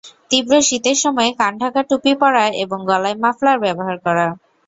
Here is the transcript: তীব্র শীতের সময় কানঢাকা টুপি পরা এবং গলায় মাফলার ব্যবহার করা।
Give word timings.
তীব্র 0.31 0.53
শীতের 0.61 0.97
সময় 1.03 1.31
কানঢাকা 1.39 1.81
টুপি 1.89 2.13
পরা 2.21 2.43
এবং 2.63 2.79
গলায় 2.89 3.17
মাফলার 3.23 3.57
ব্যবহার 3.65 3.97
করা। 4.05 4.27